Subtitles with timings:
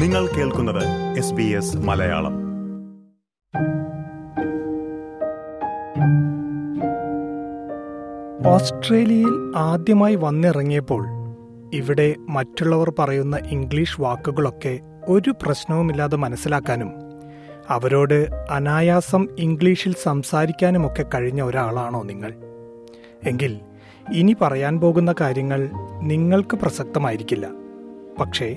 [0.00, 0.84] നിങ്ങൾ കേൾക്കുന്നത്
[1.18, 2.34] S B S Malayalam.
[8.46, 11.06] ഓസ്ട്രേലിയയിൽ ആദ്യമായി വന്നിറങ്ങിയപ്പോൾ
[11.74, 16.92] ഇവിടെ മറ്റുള്ളവർ പറയുന്ന ഇംഗ്ലീഷ് വാക്കുകളൊക്കെ ഒരു പ്രശ്നവുമില്ലാതെ മനസ്സിലാക്കാനും
[17.68, 22.34] അവരോട് അനായാസം ഇംഗ്ലീഷിൽ സംസാരിക്കാനുമൊക്കെ കഴിഞ്ഞ ഒരാളാണോ നിങ്ങൾ?
[23.26, 23.60] എങ്കിൽ
[24.12, 25.70] ഇനി പറയാൻ പോകുന്ന കാര്യങ്ങൾ
[26.02, 27.48] നിങ്ങൾക്ക് പ്രസക്തമായിരിക്കില്ല.
[28.20, 28.56] പക്ഷേ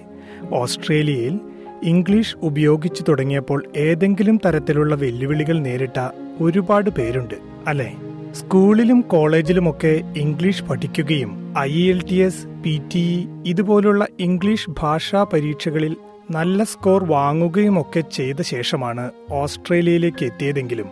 [0.51, 1.39] ഓസ്ട്രേലിയയിൽ
[1.83, 6.09] ഇംഗ്ലീഷ് ഉപയോഗിച്ചു തുടങ്ങിയപ്പോൾ ഏതെങ്കിലും തരത്തിലുള്ള വെല്ലുവിളികൾ നേരിട്ട
[6.41, 7.33] ഒരുപാട് പേരുണ്ട്
[7.67, 7.95] അല്ലേ?
[8.31, 15.95] സ്കൂളിലും കോളേജിലുമൊക്കെ ഇംഗ്ലീഷ് പഠിക്കുകയും I L T S P T E ഇതുപോലുള്ള ഇംഗ്ലീഷ് ഭാഷാ പരീക്ഷകളിൽ
[16.31, 20.87] നല്ല സ്കോർ വാങ്ങുകയും ഒക്കെ ചെയ്ത ശേഷമാണ് ഓസ്ട്രേലിയയിലേക്ക് എത്തിയതെങ്കിലും.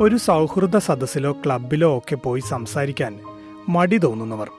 [0.00, 3.18] ഒരു സൗഹൃദ സദസ്സിലോ ക്ലബിലോ ഒക്കെ പോയി സംസാരിക്കാൻ
[3.68, 4.50] മടി തോന്നുന്നവർ.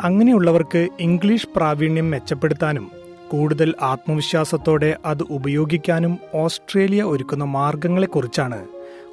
[0.00, 2.90] അങ്ങനെയുള്ളവർക്ക് ഇംഗ്ലീഷ് പ്രാവീണ്യം മെച്ചപ്പെടുത്താനും
[3.30, 8.66] കൂടുതൽ ആത്മവിശ്വാസത്തോടെ അത് ഉപയോഗിക്കാനും ഓസ്ട്രേലിയ ഒരുക്കുന്ന മാർഗങ്ങളെക്കുറിച്ചാണ്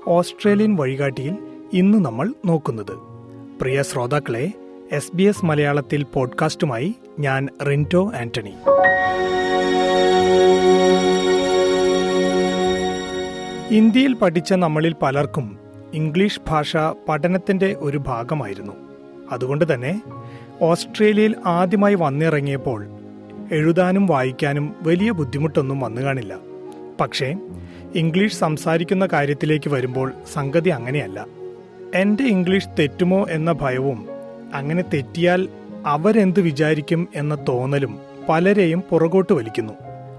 [0.08, 1.38] ഓസ്ട്രേലിയൻ വഴികാട്ടിയിൽ
[1.74, 2.96] ഇന്ന് നമ്മൾ നോക്കുന്നത്.
[3.62, 4.52] പ്രിയ ശ്രോതാക്കളെ
[4.92, 8.54] എസ് ബി എസ് മലയാളത്തിൽ പോഡ്കാസ്റ്റുമായി ഞാൻ റിന്റോ ആന്റണി.
[13.76, 15.58] ഇന്ത്യയിൽ പഠിച്ച നമ്മളിൽ പലർക്കും
[15.94, 16.78] ഇംഗ്ലീഷ് ഭാഷ
[17.10, 18.74] പഠനത്തിന്റെ ഒരു ഭാഗമായിരുന്നു.
[19.32, 20.02] അതുകൊണ്ട് തന്നെ
[20.62, 22.88] ഓസ്ട്രേലിയയിൽ ആദ്യമായി വന്നിറങ്ങിയപ്പോൾ
[23.52, 26.38] എഴുതാനും വായിക്കാനും വലിയ ബുദ്ധിമുട്ടൊന്നും വന്നു കാണില്ല.
[27.00, 27.36] പക്ഷേ
[27.96, 31.26] ഇംഗ്ലീഷ് സംസാരിക്കുന്ന കാര്യത്തിലേക്ക് വരുമ്പോൾ സംഗതി അങ്ങനെയല്ല.
[31.96, 34.08] എന്റെ ഇംഗ്ലീഷ് തെറ്റുമോ എന്ന ഭയവും
[34.54, 35.48] അങ്ങനെ തെറ്റിയാൽ
[35.86, 39.74] അവരെന്ത് വിചാരിക്കും എന്ന തോന്നലും പലരെയും പുറകോട്ട് വലിക്കുന്നു.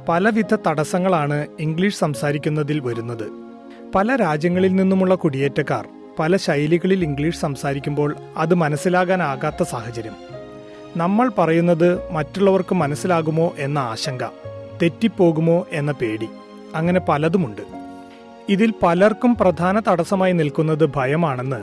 [0.09, 3.31] പലവിധ തടസ്സങ്ങളാണ് ഇംഗ്ലീഷ് സംസാരിക്കുന്നതിൽ വരുന്നത്.
[3.95, 10.36] പല രാജ്യങ്ങളിൽ നിന്നുമുള്ള കുടിയേറ്റക്കാർ പല ശൈലികളിൽ ഇംഗ്ലീഷ് സംസാരിക്കുമ്പോൾ അത് മനസ്സിലാകാനാകാത്ത സാഹചര്യം.
[10.97, 14.25] നമ്മൾ പറയുന്നത് മറ്റുള്ളവർക്ക് മനസ്സിലാകുമോ എന്ന ആശങ്ക
[14.83, 16.29] തെറ്റിപ്പോകുമോ എന്ന പേടി
[16.75, 17.65] അങ്ങനെ പലതുമുണ്ട്
[18.49, 21.61] ഇതിൽ പലർക്കും പ്രധാന തടസ്സമായി നിൽക്കുന്നത് ഭയമാണെന്ന്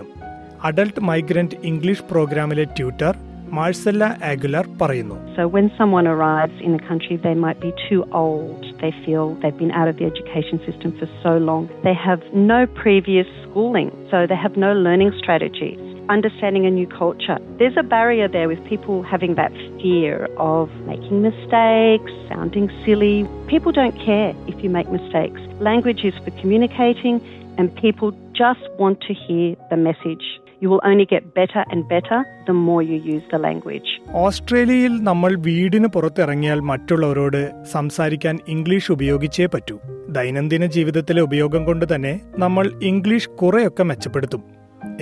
[0.67, 3.13] അഡൽട്ട് മൈഗ്രന്റ് ഇംഗ്ലീഷ് പ്രോഗ്രാമിലെ ട്യൂട്ടർ
[3.57, 8.61] മാർസെല്ല ആഗുലർ പറയുന്നു So when someone arrives in the country, they might be too old.
[8.83, 11.63] They feel they've been out of the education system for so long.
[11.83, 15.83] They have no previous schooling, so they have no learning strategies.
[16.09, 17.37] Understanding a new culture.
[17.57, 23.25] There's a barrier there with people having that fear of making mistakes, sounding silly.
[23.47, 25.39] People don't care if you make mistakes.
[25.61, 27.21] Language is for communicating,
[27.57, 30.25] and people just want to hear the message.
[30.59, 33.89] You will only get better and better the more you use the language.
[34.25, 37.41] ഓസ്ട്രേലിയയിൽ നമ്മൾ വീടിന് പുറത്തിറങ്ങിയാൽ മറ്റുള്ളവരോട്
[37.75, 39.77] സംസാരിക്കാൻ English ഉപയോഗിച്ചേ പറ്റൂ
[40.17, 42.13] ദൈനംദിന ജീവിതത്തിലെ ഉപയോഗം കൊണ്ട് തന്നെ
[42.43, 44.43] നമ്മൾ ഇംഗ്ലീഷ് കുറെയൊക്കെ മെച്ചപ്പെടുത്തും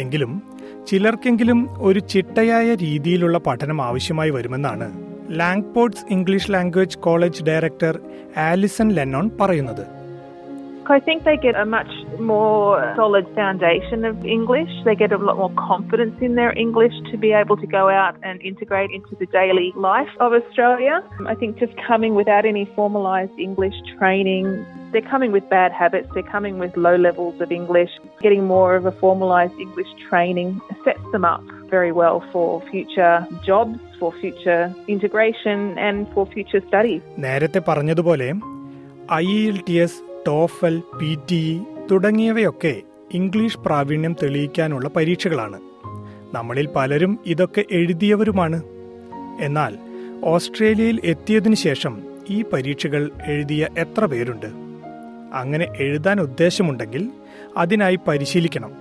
[0.02, 0.34] എങ്കിലും
[0.88, 4.92] ചിലർക്കെങ്കിലും ഒരു ചിട്ടയായ രീതിയിലുള്ള പഠനം ആവശ്യമായി വരുമെന്നാണ്
[5.40, 8.00] Langports English language college director
[8.38, 10.01] Alison Lennon പറയുന്നത്.
[10.89, 14.71] I think they get a much more solid foundation of English.
[14.85, 18.15] They get a lot more confidence in their English to be able to go out
[18.23, 21.03] and integrate into the daily life of Australia.
[21.27, 26.23] I think just coming without any formalised English training, they're coming with bad habits, they're
[26.23, 27.91] coming with low levels of English.
[28.21, 33.81] Getting more of a formalised English training sets them up very well for future jobs,
[33.99, 37.03] for future integration, and for future studies.
[37.27, 38.29] നേരത്തെ പറഞ്ഞതുപോലെ
[39.23, 41.60] I L T S TOEFL P T E
[41.92, 42.82] തുടങ്ങിയവയൊക്കെ
[43.14, 45.60] English പ്രാവീണ്യം തെളിയിക്കാനുള്ള പരീക്ഷകളാണ്.
[46.34, 48.64] നമ്മളിൽ പലരും ഇതൊക്കെ എഴുതിയവരുമാണ്.
[49.42, 49.78] എന്നാൽ
[50.24, 54.46] ഓസ്ട്രേലിയയിൽ എത്തിയതിനു ശേഷം ഈ പരീക്ഷകൾ എഴുതിയ എത്ര പേരുണ്ട്?
[55.34, 57.12] അങ്ങനെ എഴുതാൻ ഉദ്ദേശമുണ്ടെങ്കിൽ
[57.58, 58.72] അതിനായി പരിശീലിക്കണം.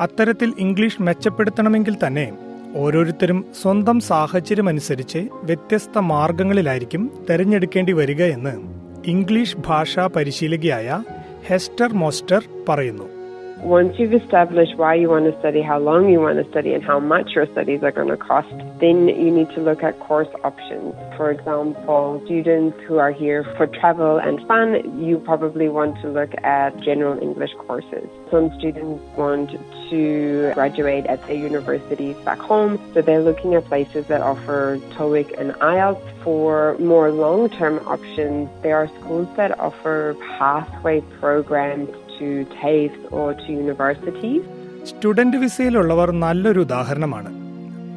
[0.00, 2.32] അത്തരത്തിൽ ഇംഗ്ലീഷ് മെച്ചപ്പെടുത്തണമെങ്കിൽ തന്നെ
[2.76, 11.02] ഓരോരുത്തരും സ്വന്തം സാഹചര്യമനുസരിച്ച് വ്യത്യസ്ത മാർഗങ്ങളിലായിരിക്കും തെരഞ്ഞെടുക്കേണ്ടി വരിക എന്ന് ഇംഗ്ലീഷ് ഭാഷാ പരിശീലകയായ
[11.46, 13.15] ഹെസ്റ്റർ മോസ്റ്റർ പറയുന്നു.
[13.62, 16.84] Once you've established why you want to study, how long you want to study, and
[16.84, 18.48] how much your studies are going to cost,
[18.80, 20.94] then you need to look at course options.
[21.16, 26.34] For example, students who are here for travel and fun, you probably want to look
[26.44, 28.06] at general English courses.
[28.30, 29.50] Some students want
[29.90, 35.40] to graduate at their universities back home, so they're looking at places that offer TOEIC
[35.40, 36.02] and IELTS.
[36.22, 43.60] For more long-term options, there are schools that offer pathway programs to TAFE or to
[43.60, 44.42] universities.
[44.84, 47.46] Student വിസയിലുള്ളവർ നല്ലൊരു ഉദാഹരണമാണ്.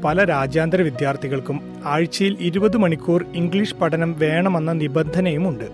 [0.04, 5.69] പല രാജ്യാന്തര വിദ്യാർത്ഥികൾക്കും ആഴ്ചയിൽ ഇരുപത് മണിക്കൂർ English പഠനം വേണമെന്ന നിബന്ധനയുമുണ്ട്.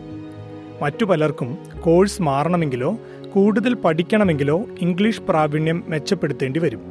[0.82, 2.98] മറ്റു പലർക്കും കോഴ്സ് മാറണമെങ്കിലോ
[3.34, 6.82] കൂടുതൽ പഠിക്കണമെങ്കിലോ ഇംഗ്ലീഷ് പ്രാവീണ്യം മെച്ചപ്പെടുത്തേണ്ടി വരും.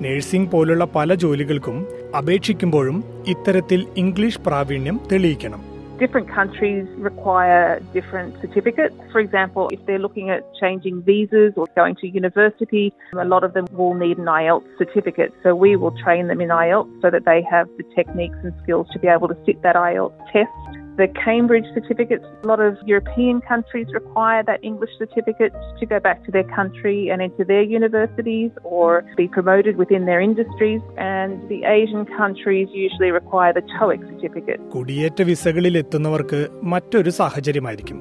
[0.00, 1.86] നഴ്സിംഗ് പോലുള്ള പല ജോലികൾക്കും
[2.18, 5.71] അപേക്ഷിക്കുമ്പോഴും ഇത്തരത്തിൽ ഇംഗ്ലീഷ് പ്രാവീണ്യം തെളിയിക്കണം.
[6.02, 8.96] Different countries require different certificates.
[9.12, 13.54] For example, if they're looking at changing visas or going to university, a lot of
[13.54, 15.32] them will need an IELTS certificate.
[15.44, 18.88] So we will train them in IELTS so that they have the techniques and skills
[18.94, 20.81] to be able to sit that IELTS test.
[20.92, 26.22] The Cambridge certificates, a lot of European countries require that English certificate to go back
[26.26, 30.82] to their country and into their universities or be promoted within their industries.
[30.98, 34.60] And the Asian countries usually require the TOEIC certificate.
[34.76, 37.98] കുടിയേറ്റ വിസകളിൽ എത്തുന്നവർക്ക് മറ്റൊരു സാഹചര്യമായിരിക്കും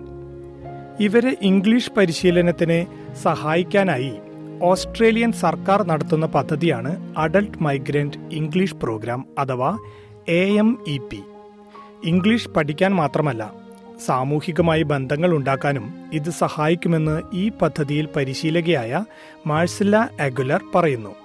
[0.99, 2.79] ഇവരെ English പരിശീലനത്തിന്
[3.23, 4.13] സഹായിക്കാനായി
[4.63, 9.71] Australian സർക്കാർ നടത്തുന്ന പദ്ധതിയാണ് adult migrant English program അഥവാ
[10.39, 11.21] A M E P
[12.05, 13.51] English പഠിക്കാൻ മാത്രമല്ല
[14.05, 19.05] സാമൂഹികമായി ബന്ധങ്ങൾ ഉണ്ടാക്കാനും ഇത് സഹായിക്കുമെന്ന് ഈ പദ്ധതിയിൽ പരിശീലകയായ
[19.47, 21.15] മാഴ്സില്ല അഗുലർ പറയുന്നു.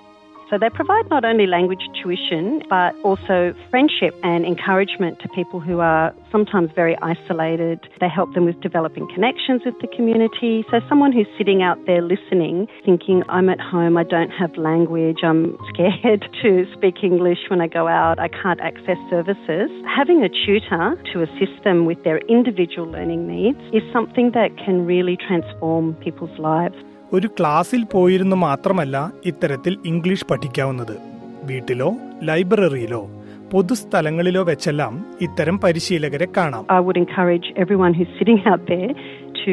[0.50, 5.80] So they provide not only language tuition, but also friendship and encouragement to people who
[5.80, 7.80] are sometimes very isolated.
[8.00, 10.64] They help them with developing connections with the community.
[10.70, 15.18] So someone who's sitting out there listening, thinking, I'm at home, I don't have language,
[15.24, 19.68] I'm scared to speak English when I go out, I can't access services.
[19.90, 24.86] Having a tutor to assist them with their individual learning needs is something that can
[24.86, 26.76] really transform people's lives.
[27.12, 28.96] ഒരു ക്ലാസ്സിൽ പോയിരുന്ന് മാത്രമല്ല
[29.30, 30.96] ഇത്തരത്തിൽ English പഠിക്കാവുന്നത്
[31.50, 31.88] വീട്ടിലോ
[32.28, 33.02] ലൈബ്രറിയിലോ
[33.52, 34.94] പൊതുസ്ഥലങ്ങളിലോ വെച്ചെല്ലാം
[35.26, 38.90] ഇത്തരം പരിശീലകരെ കാണാം I would encourage everyone who's sitting out there
[39.42, 39.52] to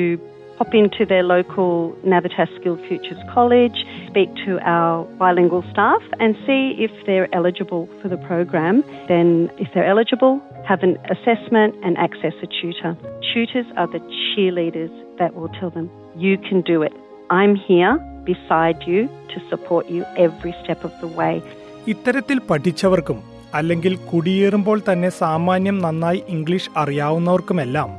[0.57, 1.69] pop into their local
[2.05, 3.77] Navitas Skilled Futures College,
[4.09, 8.75] speak to our bilingual staff, and see if they're eligible for the program.
[9.07, 9.27] Then,
[9.57, 10.35] if they're eligible,
[10.71, 12.93] have an assessment and access a tutor.
[13.31, 16.93] Tutors are the cheerleaders that will tell them, You can do it.
[17.31, 17.97] I'm here
[18.29, 21.41] beside you to support you every step of the way.
[21.87, 23.19] ഇത്തരത്തിൽ പഠിച്ചവർക്കും
[23.53, 27.89] അല്ലെങ്കിൽ കുടിയേറുമ്പോൾ തന്നെ സാമാന്യം നന്നായി English അറിയാവുന്നവർക്കുമെല്ലാം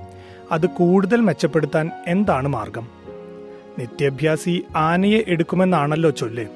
[0.52, 2.88] അത് കൂടുതൽ മെച്ചപ്പെടുത്താൻ എന്താണ് മാർഗം?
[3.78, 6.46] നിത്യാഭ്യാസി ആനയെ എടുക്കുമെന്നാണല്ലോ ചൊല്ല്.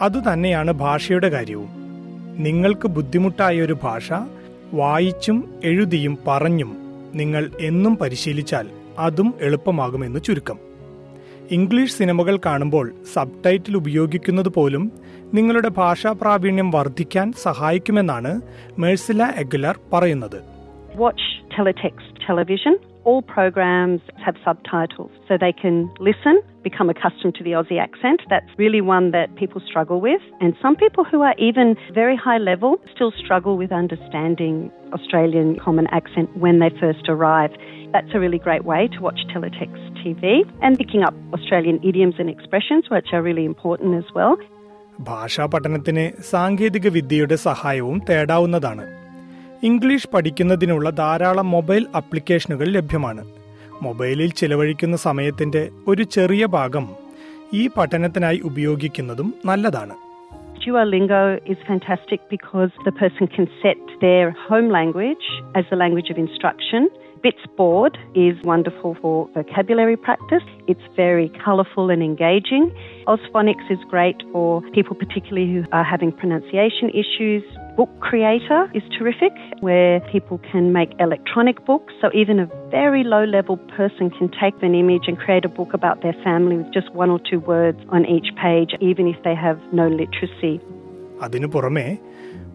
[0.00, 1.68] അതുതന്നെയാണ് ഭാഷയുടെ കാര്യവും.
[2.36, 4.12] നിങ്ങൾക്ക് ബുദ്ധിമുട്ടായ ഒരു ഭാഷ
[4.72, 6.76] വായിച്ചും എഴുതിയും പറഞ്ഞും
[7.14, 8.68] നിങ്ങൾ എന്നും പരിശീലിച്ചാൽ
[8.98, 10.73] അതും എളുപ്പമാകുമെന്ന് ചുരുക്കം.
[11.56, 14.84] ഇംഗ്ലീഷ് സിനിമകൾ കാണുമ്പോൾ സബ് ടൈറ്റിൽ ഉപയോഗിക്കുന്നത് പോലും
[15.34, 18.32] നിങ്ങളുടെ ഭാഷാ പ്രാവീണ്യം വർദ്ധിക്കാൻ സഹായിക്കുമെന്നാണ്
[18.78, 20.40] മേഴ്സില എഗുലർ പറയുന്നത്
[20.96, 21.22] Watch
[21.54, 22.74] teletext television.
[23.05, 28.21] All programs have subtitles, so they can listen, become accustomed to the Aussie accent.
[28.29, 30.21] That's really one that people struggle with.
[30.41, 35.87] And some people who are even very high level still struggle with understanding Australian common
[35.87, 37.51] accent when they first arrive.
[37.93, 40.23] That's a really great way to watch teletext TV
[40.61, 44.37] and picking up Australian idioms and expressions, which are really important as well.
[45.09, 48.85] ഭാഷാ പഠനത്തിന് സാങ്കേതിക വിദ്യയുടെ സഹായവും തേടാവുന്നതാണ്
[49.68, 53.22] English പഠിക്കുന്നതിനുള്ള ധാരാളം mobile ആപ്ലിക്കേഷനുകൾ ലഭ്യമാണ്
[53.84, 56.86] മൊബൈലിൽ ചിലവഴിക്കുന്ന സമയത്തിന്റെ ഒരു ചെറിയ ഭാഗം
[57.60, 59.96] ഈ പഠനത്തിനായി ഉപയോഗിക്കുന്നതും നല്ലതാണ്
[60.64, 61.22] Duolingo
[61.52, 65.24] is fantastic because the person can set their home language
[65.58, 66.82] as the language of instruction.
[67.24, 67.94] Bits board
[68.24, 70.46] is wonderful for vocabulary practice.
[70.72, 72.64] It's very colourful and engaging.
[73.06, 74.46] Osphonics is great for
[74.76, 77.44] people particularly who are having pronunciation issues.
[77.76, 81.92] Book Creator is terrific where people can make electronic books.
[82.00, 85.74] So even a very low level person can take an image and create a book
[85.74, 89.34] about their family with just one or two words on each page, even if they
[89.34, 90.60] have no literacy.
[91.23, 91.87] അതിനു പുറമെ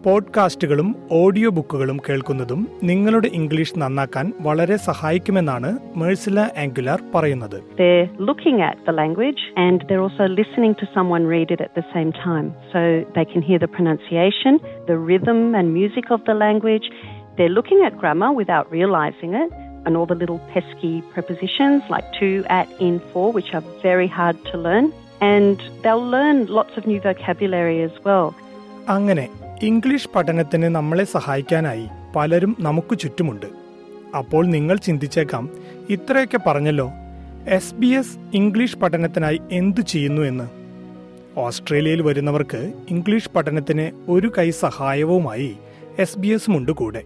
[0.05, 5.69] പോഡ്കാസ്റ്റുകളും audio ബുക്കുകളും കേൾക്കുന്നതും നിങ്ങളുടെ English നന്നാക്കാൻ വളരെ സഹായിക്കുമെന്നാണ്
[6.01, 11.49] മേഴ്സില Aguilar പറയുന്നത് They're looking at the language and they're also listening to someone read
[11.55, 12.47] it at the same time.
[12.73, 12.81] So
[13.15, 14.53] they can hear the pronunciation,
[14.91, 16.87] the rhythm and music of the language.
[17.37, 19.49] They're looking at grammar without realizing it
[19.85, 22.29] and all the little pesky prepositions like to,
[22.59, 24.85] at, in, for, which are very hard to learn.
[25.33, 28.27] And they'll learn lots of new vocabulary as well.
[28.88, 29.28] അങ്ങനെ
[29.62, 33.46] English പഠനത്തിന് നമ്മളെ സഹായിക്കാനായി പലരും നമുക്ക് ചുറ്റുമുണ്ട്.
[34.16, 35.50] അപ്പോൾ നിങ്ങൾ ചിന്തിച്ചേക്കാം
[35.90, 36.90] ഇത്രയൊക്കെ പറഞ്ഞല്ലോ
[37.48, 40.48] എസ് ബി എസ് ഇംഗ്ലീഷ് പഠനത്തിനായി എന്തു ചെയ്യുന്നു എന്ന്.
[41.38, 45.56] ഓസ്ട്രേലിയയിൽ വരുന്നവർക്ക് ഇംഗ്ലീഷ് പഠനത്തിന് ഒരു കൈ സഹായവുമായി
[45.98, 47.02] എസ് ബി എസുമുണ്ട് കൂടെ.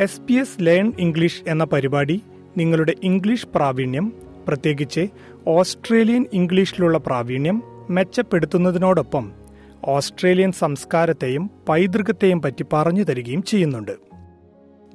[0.00, 2.22] S B S learn English എന്ന പരിപാടി
[2.56, 4.12] നിങ്ങളുടെ ഇംഗ്ലീഷ് പ്രാവീണ്യം
[4.48, 5.08] പ്രത്യേകിച്ച്
[5.48, 9.39] ഓസ്ട്രേലിയൻ ഇംഗ്ലീഷിലുള്ള പ്രാവീണ്യം മെച്ചപ്പെടുത്തുന്നതിനോടൊപ്പം
[9.84, 13.92] ഓസ്ട്രേലിയൻ സംസ്കാരത്തെയും പൈതൃകത്തെയും പറ്റി പറഞ്ഞു തരികയും ചെയ്യുന്നുണ്ട്.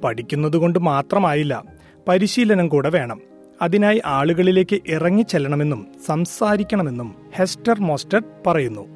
[0.04, 1.64] പഠിക്കുന്നതുകൊണ്ട് മാത്രമായില്ല
[2.08, 3.20] പരിശീലനം കൂടെ വേണം.
[3.62, 8.95] അതിനായി ആളുകളിലേക്ക് ഇറങ്ങിച്ചെല്ലണമെന്നും സംസാരിക്കണമെന്നും ഹെസ്റ്റർ മോസ്റ്റർ പറയുന്നു.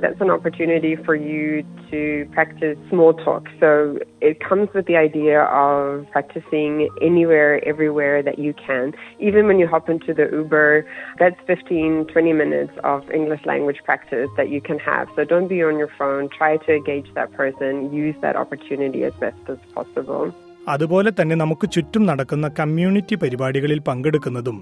[0.00, 2.00] That's an opportunity for you to
[2.32, 3.48] practice small talk.
[3.58, 8.92] So it comes with the idea of practicing anywhere, everywhere that you can.
[9.18, 10.86] Even when you hop into the Uber,
[11.18, 15.08] that's 15, 20 minutes of English language practice that you can have.
[15.16, 16.28] So don't be on your phone.
[16.40, 17.92] Try to engage that person.
[17.92, 20.24] Use that opportunity as best as possible.
[20.68, 24.58] അതുപോലെ തന്നെ നമുക്ക് ചുറ്റും നടക്കുന്ന community പരിപാടികളിൽ പങ്കെടുക്കുന്നതും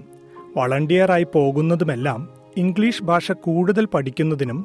[0.55, 2.21] വളണ്ടിയറായി പോകുന്നതുമെല്ലാം
[2.57, 4.59] English ഭാഷ കൂടുതൽ പഠിക്കുന്നതിനും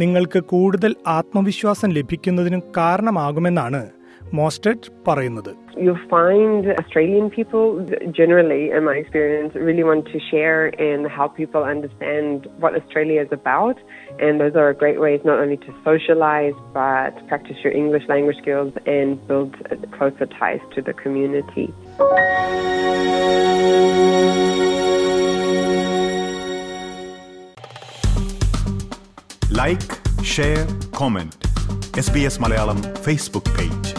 [0.00, 3.82] നിങ്ങൾക്ക് കൂടുതൽ ആത്മവിശ്വാസം ലഭിക്കുന്നതിനും കാരണമാകുമെന്നാണ്
[4.38, 5.52] മോസ്റ്റഡ് പറയുന്നത്
[5.84, 7.64] You find Australian people
[8.18, 13.32] generally, in my experience, really want to share and help people understand what Australia is
[13.32, 13.78] about.
[14.24, 18.72] And those are great ways not only to socialize, but practice your English language skills
[18.96, 19.54] and build
[19.96, 21.66] closer ties to the community.
[29.52, 29.94] Like
[30.24, 30.60] share
[30.96, 31.36] comment
[31.98, 33.90] S B S Malayalam Facebook page